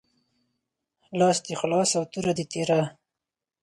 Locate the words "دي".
1.45-1.53, 2.37-2.45